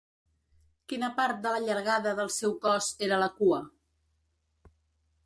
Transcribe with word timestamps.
Quina 0.93 1.09
part 1.19 1.43
de 1.43 1.51
la 1.55 1.59
llargada 1.67 2.13
del 2.21 2.31
seu 2.37 2.55
cos 2.63 2.89
era 3.09 3.21
la 3.25 3.29
cua? 3.37 3.61